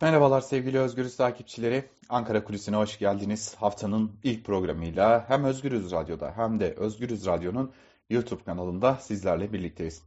Merhabalar 0.00 0.40
sevgili 0.40 0.78
Özgürüz 0.78 1.16
takipçileri. 1.16 1.84
Ankara 2.08 2.44
Kulisi'ne 2.44 2.76
hoş 2.76 2.98
geldiniz. 2.98 3.54
Haftanın 3.54 4.12
ilk 4.24 4.44
programıyla 4.44 5.24
hem 5.28 5.44
Özgürüz 5.44 5.92
Radyo'da 5.92 6.32
hem 6.36 6.60
de 6.60 6.74
Özgürüz 6.74 7.26
Radyo'nun 7.26 7.72
YouTube 8.10 8.42
kanalında 8.42 8.94
sizlerle 8.94 9.52
birlikteyiz. 9.52 10.02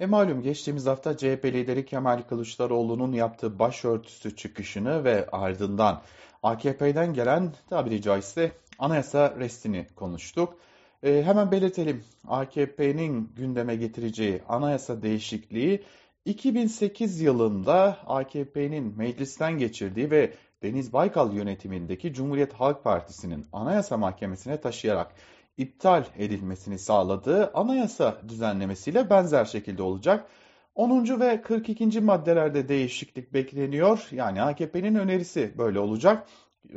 E 0.00 0.06
malum 0.06 0.42
geçtiğimiz 0.42 0.86
hafta 0.86 1.16
CHP 1.16 1.44
lideri 1.44 1.86
Kemal 1.86 2.22
Kılıçdaroğlu'nun 2.22 3.12
yaptığı 3.12 3.58
başörtüsü 3.58 4.36
çıkışını 4.36 5.04
ve 5.04 5.26
ardından 5.32 6.02
AKP'den 6.42 7.14
gelen 7.14 7.52
tabiri 7.70 8.02
caizse 8.02 8.52
anayasa 8.78 9.34
restini 9.38 9.86
konuştuk. 9.96 10.54
E, 11.02 11.22
hemen 11.22 11.52
belirtelim 11.52 12.04
AKP'nin 12.28 13.32
gündeme 13.36 13.76
getireceği 13.76 14.42
anayasa 14.48 15.02
değişikliği 15.02 15.82
2008 16.24 17.20
yılında 17.20 17.98
AKP'nin 18.06 18.98
meclisten 18.98 19.58
geçirdiği 19.58 20.10
ve 20.10 20.32
Deniz 20.62 20.92
Baykal 20.92 21.32
yönetimindeki 21.32 22.12
Cumhuriyet 22.12 22.52
Halk 22.52 22.84
Partisi'nin 22.84 23.46
Anayasa 23.52 23.96
Mahkemesi'ne 23.96 24.60
taşıyarak 24.60 25.14
iptal 25.56 26.04
edilmesini 26.18 26.78
sağladığı 26.78 27.50
anayasa 27.54 28.22
düzenlemesiyle 28.28 29.10
benzer 29.10 29.44
şekilde 29.44 29.82
olacak. 29.82 30.26
10. 30.74 31.20
ve 31.20 31.42
42. 31.42 32.00
maddelerde 32.00 32.68
değişiklik 32.68 33.34
bekleniyor. 33.34 34.08
Yani 34.10 34.42
AKP'nin 34.42 34.94
önerisi 34.94 35.54
böyle 35.58 35.78
olacak. 35.78 36.28
Ee, 36.70 36.76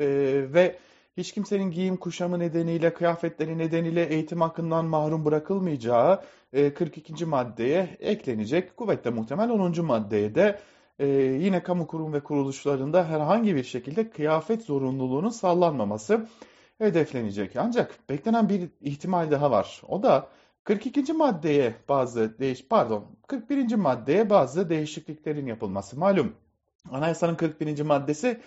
ve 0.53 0.79
hiç 1.17 1.31
kimsenin 1.31 1.71
giyim 1.71 1.97
kuşamı 1.97 2.39
nedeniyle, 2.39 2.93
kıyafetleri 2.93 3.57
nedeniyle 3.57 4.05
eğitim 4.05 4.41
hakkından 4.41 4.85
mahrum 4.85 5.25
bırakılmayacağı 5.25 6.21
42. 6.51 7.23
E, 7.23 7.25
maddeye 7.25 7.97
eklenecek. 7.99 8.77
Kuvvetle 8.77 9.09
muhtemel 9.09 9.49
10. 9.49 9.85
maddeye 9.85 10.35
de 10.35 10.59
e, 10.99 11.07
yine 11.17 11.63
kamu 11.63 11.87
kurum 11.87 12.13
ve 12.13 12.19
kuruluşlarında 12.19 13.05
herhangi 13.05 13.55
bir 13.55 13.63
şekilde 13.63 14.09
kıyafet 14.09 14.63
zorunluluğunun 14.63 15.29
sağlanmaması 15.29 16.27
hedeflenecek. 16.77 17.55
Ancak 17.55 18.09
beklenen 18.09 18.49
bir 18.49 18.69
ihtimal 18.81 19.31
daha 19.31 19.51
var. 19.51 19.81
O 19.87 20.03
da 20.03 20.27
42. 20.63 21.13
maddeye 21.13 21.75
bazı 21.89 22.39
değiş 22.39 22.65
pardon 22.69 23.05
41. 23.27 23.75
maddeye 23.75 24.29
bazı 24.29 24.69
değişikliklerin 24.69 25.45
yapılması. 25.45 25.99
Malum 25.99 26.35
anayasanın 26.91 27.35
41. 27.35 27.81
maddesi 27.81 28.41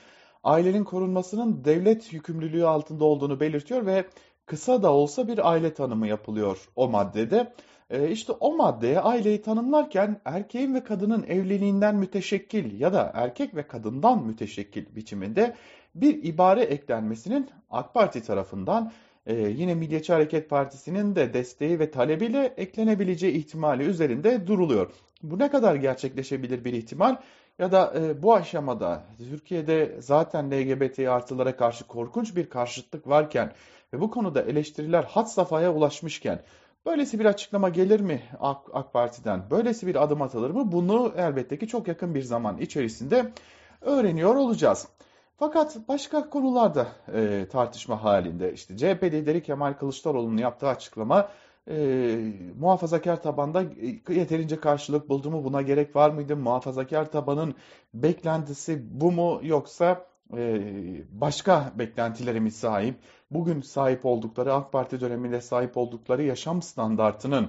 ailenin 0.45 0.84
korunmasının 0.84 1.64
devlet 1.64 2.12
yükümlülüğü 2.12 2.67
altında 2.67 3.05
olduğunu 3.05 3.41
belirtiyor 3.41 3.87
ve 3.87 4.05
kısa 4.47 4.83
da 4.83 4.92
olsa 4.92 5.28
bir 5.28 5.50
aile 5.50 5.75
tanımı 5.75 6.06
yapılıyor 6.06 6.69
o 6.77 6.89
maddede. 6.89 7.53
E, 7.91 8.11
işte 8.11 8.33
o 8.33 8.56
maddeye 8.56 9.00
aileyi 9.00 9.42
tanımlarken 9.42 10.20
erkeğin 10.25 10.75
ve 10.75 10.84
kadının 10.84 11.22
evliliğinden 11.22 11.97
müteşekkil 11.97 12.81
ya 12.81 12.92
da 12.92 13.11
erkek 13.15 13.55
ve 13.56 13.67
kadından 13.67 14.27
müteşekkil 14.27 14.97
biçiminde 14.97 15.55
bir 15.95 16.25
ibare 16.25 16.62
eklenmesinin 16.62 17.50
AK 17.70 17.95
Parti 17.95 18.22
tarafından 18.22 18.92
e, 19.27 19.34
yine 19.34 19.75
Milliyetçi 19.75 20.12
Hareket 20.12 20.50
Partisi'nin 20.50 21.17
de 21.17 21.34
desteği 21.34 21.78
ve 21.78 21.91
talebiyle 21.91 22.55
eklenebileceği 22.56 23.33
ihtimali 23.33 23.83
üzerinde 23.83 24.47
duruluyor. 24.47 24.92
Bu 25.22 25.39
ne 25.39 25.50
kadar 25.50 25.75
gerçekleşebilir 25.75 26.65
bir 26.65 26.72
ihtimal? 26.72 27.17
Ya 27.58 27.72
da 27.72 27.92
e, 27.97 28.22
bu 28.22 28.34
aşamada 28.34 29.02
Türkiye'de 29.19 29.97
zaten 30.00 30.50
LGBT 30.50 30.98
artılara 30.98 31.56
karşı 31.56 31.86
korkunç 31.86 32.36
bir 32.36 32.50
karşıtlık 32.50 33.08
varken 33.08 33.52
ve 33.92 34.00
bu 34.00 34.10
konuda 34.10 34.42
eleştiriler 34.42 35.05
had 35.05 35.27
safhaya 35.27 35.72
ulaşmışken 35.72 36.42
böylesi 36.86 37.20
bir 37.20 37.25
açıklama 37.25 37.69
gelir 37.69 38.00
mi 38.00 38.22
AK, 38.41 38.58
AK 38.72 38.92
Parti'den? 38.92 39.50
Böylesi 39.50 39.86
bir 39.86 40.02
adım 40.02 40.22
atılır 40.22 40.50
mı? 40.50 40.72
Bunu 40.72 41.12
elbette 41.16 41.58
ki 41.58 41.69
çok 41.69 41.88
yakın 41.88 42.14
bir 42.14 42.22
zaman 42.22 42.58
içerisinde 42.58 43.32
öğreniyor 43.80 44.34
olacağız. 44.34 44.88
Fakat 45.36 45.77
başka 45.88 46.30
konularda 46.30 46.88
e, 47.14 47.47
tartışma 47.52 48.05
halinde 48.05 48.52
işte 48.52 48.77
CHP 48.77 49.02
lideri 49.02 49.42
Kemal 49.42 49.72
Kılıçdaroğlu'nun 49.72 50.38
yaptığı 50.38 50.69
açıklama 50.69 51.28
e, 51.70 52.16
muhafazakar 52.58 53.22
tabanda 53.22 53.62
e, 53.62 54.14
yeterince 54.14 54.60
karşılık 54.60 55.08
buldu 55.08 55.30
mu? 55.30 55.44
Buna 55.44 55.62
gerek 55.62 55.97
var 55.97 56.10
mıydı? 56.10 56.36
Muhafazakar 56.36 57.10
tabanın 57.10 57.54
beklentisi 57.94 59.00
bu 59.00 59.12
mu 59.12 59.41
yoksa 59.42 60.06
e, 60.36 60.62
başka 61.10 61.72
beklentilere 61.78 62.41
mi 62.41 62.50
sahip? 62.50 62.97
Bugün 63.30 63.60
sahip 63.60 64.06
oldukları 64.06 64.54
AK 64.54 64.72
Parti 64.72 65.00
döneminde 65.00 65.41
sahip 65.41 65.76
oldukları 65.76 66.22
yaşam 66.22 66.62
standartının 66.62 67.48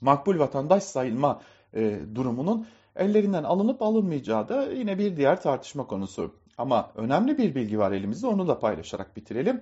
makbul 0.00 0.38
vatandaş 0.38 0.82
sayılma 0.82 1.40
e, 1.74 1.98
durumunun 2.14 2.66
ellerinden 2.96 3.44
alınıp 3.44 3.82
alınmayacağı 3.82 4.48
da 4.48 4.64
yine 4.72 4.98
bir 4.98 5.16
diğer 5.16 5.42
tartışma 5.42 5.86
konusu. 5.86 6.34
Ama 6.58 6.92
önemli 6.94 7.38
bir 7.38 7.54
bilgi 7.54 7.78
var 7.78 7.92
elimizde 7.92 8.26
onu 8.26 8.48
da 8.48 8.58
paylaşarak 8.58 9.16
bitirelim. 9.16 9.60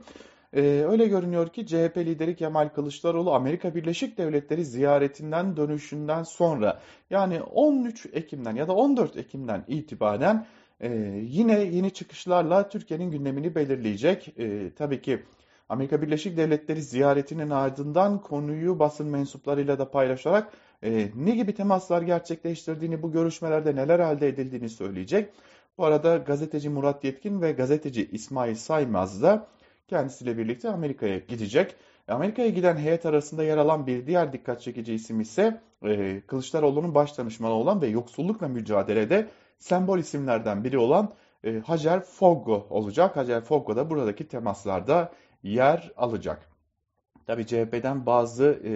Ee, 0.53 0.60
öyle 0.88 1.06
görünüyor 1.06 1.48
ki 1.48 1.66
CHP 1.66 1.97
lideri 1.97 2.36
Kemal 2.36 2.69
Kılıçdaroğlu 2.69 3.34
Amerika 3.34 3.75
Birleşik 3.75 4.19
Devletleri 4.19 4.64
ziyaretinden 4.64 5.56
dönüşünden 5.56 6.22
sonra 6.22 6.81
yani 7.10 7.42
13 7.42 8.06
Ekim'den 8.12 8.56
ya 8.56 8.69
da 8.69 8.75
14 8.75 9.16
Ekim'den 9.16 9.64
itibaren 9.69 10.47
e, 10.81 10.91
yine 11.22 11.60
yeni 11.60 11.91
çıkışlarla 11.91 12.69
Türkiye'nin 12.69 13.10
gündemini 13.10 13.54
belirleyecek. 13.54 14.38
E, 14.38 14.75
tabii 14.75 15.03
ki 15.03 15.22
Amerika 15.69 16.03
Birleşik 16.03 16.37
Devletleri 16.37 16.82
ziyaretinin 16.82 17.50
ardından 17.50 18.22
konuyu 18.22 18.78
basın 18.78 19.06
mensuplarıyla 19.08 19.78
da 19.78 19.91
paylaşarak 19.91 20.53
e, 20.82 21.10
ne 21.16 21.31
gibi 21.31 21.54
temaslar 21.54 22.03
gerçekleştirdiğini, 22.03 23.03
bu 23.03 23.12
görüşmelerde 23.12 23.76
neler 23.76 23.98
elde 23.98 24.28
edildiğini 24.28 24.69
söyleyecek. 24.69 25.31
Bu 25.78 25.84
arada 25.84 26.16
gazeteci 26.16 26.69
Murat 26.69 27.04
Yetkin 27.04 27.42
ve 27.42 27.53
gazeteci 27.53 28.08
İsmail 28.12 28.54
Saymaz 28.54 29.22
da 29.22 29.47
kendisiyle 29.88 30.38
birlikte 30.38 30.69
Amerika'ya 30.69 31.19
gidecek. 31.19 31.75
Amerika'ya 32.09 32.49
giden 32.49 32.76
heyet 32.76 33.06
arasında 33.06 33.44
yer 33.44 33.56
alan 33.56 33.87
bir 33.87 34.06
diğer 34.06 34.32
dikkat 34.32 34.62
çekici 34.62 34.94
isim 34.94 35.21
ise 35.21 35.60
e, 35.84 36.21
Kılıçdaroğlu'nun 36.26 36.94
baş 36.94 37.19
danışmanı 37.19 37.53
olan 37.53 37.82
ve 37.82 37.87
yoksullukla 37.87 38.49
mücadelede 38.49 39.28
sembol 39.59 39.99
isimlerden 39.99 40.65
biri 40.65 40.78
olan 40.78 41.15
e, 41.44 41.59
Hacer 41.59 42.00
Foggo 42.00 42.66
olacak. 42.71 43.16
Hacer 43.16 43.41
Foggo 43.41 43.76
da 43.76 43.91
buradaki 43.91 44.28
temaslarda 44.28 45.12
yer 45.43 45.93
alacak. 45.97 46.47
Tabi 47.28 47.46
CHP'den 47.46 48.06
bazı 48.06 48.60
e, 48.64 48.72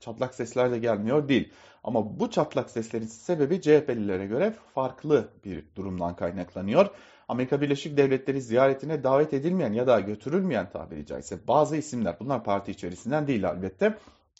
çatlak 0.00 0.34
sesler 0.34 0.70
de 0.70 0.78
gelmiyor 0.78 1.28
değil. 1.28 1.52
Ama 1.84 2.20
bu 2.20 2.30
çatlak 2.30 2.70
seslerin 2.70 3.06
sebebi 3.06 3.60
CHP'lilere 3.60 4.26
göre 4.26 4.54
farklı 4.74 5.28
bir 5.44 5.64
durumdan 5.76 6.16
kaynaklanıyor. 6.16 6.86
Amerika 7.28 7.60
Birleşik 7.60 7.96
Devletleri 7.96 8.42
ziyaretine 8.42 9.04
davet 9.04 9.34
edilmeyen 9.34 9.72
ya 9.72 9.86
da 9.86 10.00
götürülmeyen 10.00 10.70
tabiri 10.70 11.06
caizse 11.06 11.48
bazı 11.48 11.76
isimler 11.76 12.16
bunlar 12.20 12.44
parti 12.44 12.70
içerisinden 12.70 13.26
değil 13.26 13.42
elbette 13.42 13.98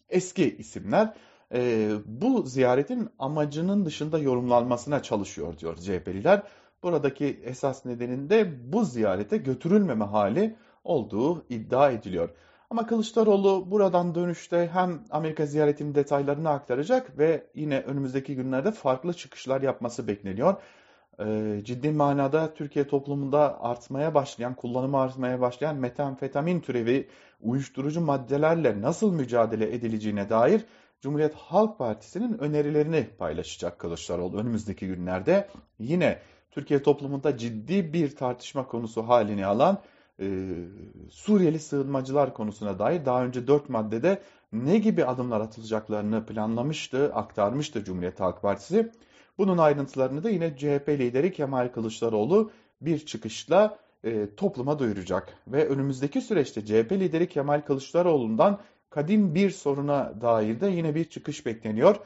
eski 0.08 0.56
isimler 0.56 1.14
e, 1.54 1.90
bu 2.06 2.42
ziyaretin 2.42 3.08
amacının 3.18 3.86
dışında 3.86 4.18
yorumlanmasına 4.18 5.02
çalışıyor 5.02 5.58
diyor 5.58 5.76
CHP'liler. 5.76 6.42
Buradaki 6.82 7.40
esas 7.44 7.84
nedenin 7.84 8.30
de 8.30 8.72
bu 8.72 8.84
ziyarete 8.84 9.36
götürülmeme 9.36 10.04
hali 10.04 10.56
olduğu 10.84 11.44
iddia 11.48 11.90
ediliyor. 11.90 12.30
Ama 12.74 12.86
Kılıçdaroğlu 12.86 13.70
buradan 13.70 14.14
dönüşte 14.14 14.70
hem 14.72 15.04
Amerika 15.10 15.46
ziyaretinin 15.46 15.94
detaylarını 15.94 16.50
aktaracak 16.50 17.18
ve 17.18 17.46
yine 17.54 17.80
önümüzdeki 17.80 18.36
günlerde 18.36 18.72
farklı 18.72 19.12
çıkışlar 19.12 19.62
yapması 19.62 20.08
bekleniyor. 20.08 20.54
Ee, 21.20 21.60
ciddi 21.64 21.90
manada 21.90 22.54
Türkiye 22.54 22.86
toplumunda 22.86 23.62
artmaya 23.62 24.14
başlayan, 24.14 24.54
kullanımı 24.54 25.00
artmaya 25.00 25.40
başlayan 25.40 25.76
metamfetamin 25.76 26.60
türevi 26.60 27.08
uyuşturucu 27.40 28.00
maddelerle 28.00 28.80
nasıl 28.80 29.12
mücadele 29.12 29.74
edileceğine 29.74 30.30
dair 30.30 30.64
Cumhuriyet 31.00 31.34
Halk 31.34 31.78
Partisi'nin 31.78 32.38
önerilerini 32.38 33.08
paylaşacak 33.18 33.78
Kılıçdaroğlu 33.78 34.38
önümüzdeki 34.38 34.86
günlerde. 34.86 35.48
Yine 35.78 36.18
Türkiye 36.50 36.82
toplumunda 36.82 37.36
ciddi 37.36 37.92
bir 37.92 38.16
tartışma 38.16 38.66
konusu 38.66 39.02
halini 39.02 39.46
alan 39.46 39.82
e, 40.20 40.54
Suriyeli 41.10 41.58
sığınmacılar 41.58 42.34
konusuna 42.34 42.78
dair 42.78 43.04
daha 43.04 43.24
önce 43.24 43.46
dört 43.46 43.68
maddede 43.68 44.22
ne 44.52 44.78
gibi 44.78 45.04
adımlar 45.04 45.40
atılacaklarını 45.40 46.26
planlamıştı, 46.26 47.14
aktarmıştı 47.14 47.84
Cumhuriyet 47.84 48.20
Halk 48.20 48.42
Partisi. 48.42 48.92
Bunun 49.38 49.58
ayrıntılarını 49.58 50.24
da 50.24 50.30
yine 50.30 50.56
CHP 50.56 50.88
lideri 50.88 51.32
Kemal 51.32 51.68
Kılıçdaroğlu 51.68 52.50
bir 52.80 53.06
çıkışla 53.06 53.78
e, 54.04 54.34
topluma 54.34 54.78
duyuracak. 54.78 55.38
Ve 55.48 55.68
önümüzdeki 55.68 56.20
süreçte 56.20 56.64
CHP 56.64 56.92
lideri 56.92 57.28
Kemal 57.28 57.60
Kılıçdaroğlu'ndan 57.60 58.60
kadim 58.90 59.34
bir 59.34 59.50
soruna 59.50 60.20
dair 60.20 60.60
de 60.60 60.66
yine 60.66 60.94
bir 60.94 61.04
çıkış 61.04 61.46
bekleniyor. 61.46 61.96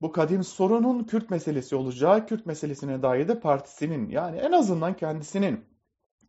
Bu 0.00 0.12
kadim 0.12 0.44
sorunun 0.44 1.04
Kürt 1.04 1.30
meselesi 1.30 1.76
olacağı, 1.76 2.26
Kürt 2.26 2.46
meselesine 2.46 3.02
dair 3.02 3.28
de 3.28 3.40
partisinin 3.40 4.08
yani 4.08 4.38
en 4.38 4.52
azından 4.52 4.96
kendisinin 4.96 5.64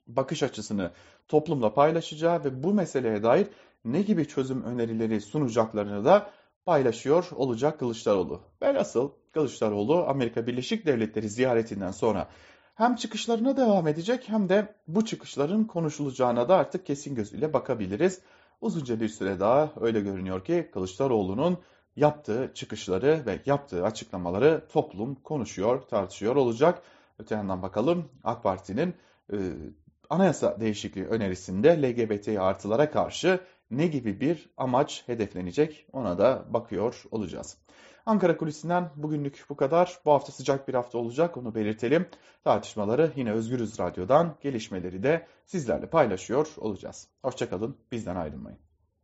bakış 0.07 0.43
açısını 0.43 0.91
toplumla 1.27 1.73
paylaşacağı 1.73 2.43
ve 2.43 2.63
bu 2.63 2.73
meseleye 2.73 3.23
dair 3.23 3.47
ne 3.85 4.01
gibi 4.01 4.27
çözüm 4.27 4.63
önerileri 4.63 5.21
sunacaklarını 5.21 6.05
da 6.05 6.29
paylaşıyor 6.65 7.27
olacak 7.35 7.79
Kılıçdaroğlu. 7.79 8.41
Velhasıl 8.61 9.11
Kılıçdaroğlu 9.33 10.05
Amerika 10.07 10.47
Birleşik 10.47 10.85
Devletleri 10.85 11.29
ziyaretinden 11.29 11.91
sonra 11.91 12.27
hem 12.75 12.95
çıkışlarına 12.95 13.57
devam 13.57 13.87
edecek 13.87 14.29
hem 14.29 14.49
de 14.49 14.75
bu 14.87 15.05
çıkışların 15.05 15.63
konuşulacağına 15.63 16.49
da 16.49 16.55
artık 16.55 16.85
kesin 16.85 17.15
gözüyle 17.15 17.53
bakabiliriz. 17.53 18.21
Uzunca 18.61 18.99
bir 18.99 19.09
süre 19.09 19.39
daha 19.39 19.71
öyle 19.81 20.01
görünüyor 20.01 20.45
ki 20.45 20.69
Kılıçdaroğlu'nun 20.73 21.57
yaptığı 21.95 22.51
çıkışları 22.53 23.23
ve 23.25 23.39
yaptığı 23.45 23.85
açıklamaları 23.85 24.67
toplum 24.71 25.15
konuşuyor, 25.15 25.81
tartışıyor 25.81 26.35
olacak. 26.35 26.81
Öte 27.19 27.35
yandan 27.35 27.61
bakalım 27.61 28.09
AK 28.23 28.43
Parti'nin 28.43 28.95
anayasa 30.13 30.59
değişikliği 30.59 31.05
önerisinde 31.05 31.81
LGBT 31.81 32.27
artılara 32.27 32.91
karşı 32.91 33.39
ne 33.71 33.87
gibi 33.87 34.19
bir 34.19 34.49
amaç 34.57 35.03
hedeflenecek 35.05 35.87
ona 35.93 36.17
da 36.17 36.45
bakıyor 36.49 37.03
olacağız. 37.11 37.57
Ankara 38.05 38.37
Kulisi'nden 38.37 38.89
bugünlük 38.95 39.45
bu 39.49 39.55
kadar. 39.55 39.99
Bu 40.05 40.11
hafta 40.11 40.31
sıcak 40.31 40.67
bir 40.67 40.73
hafta 40.73 40.97
olacak 40.97 41.37
onu 41.37 41.55
belirtelim. 41.55 42.05
Tartışmaları 42.43 43.11
yine 43.15 43.31
Özgürüz 43.31 43.79
Radyo'dan 43.79 44.35
gelişmeleri 44.41 45.03
de 45.03 45.27
sizlerle 45.45 45.89
paylaşıyor 45.89 46.47
olacağız. 46.57 47.07
Hoşçakalın 47.21 47.77
bizden 47.91 48.15
ayrılmayın. 48.15 48.59